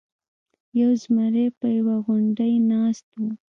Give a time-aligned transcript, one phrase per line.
[0.79, 3.23] یو زمری په یوه غونډۍ ناست و.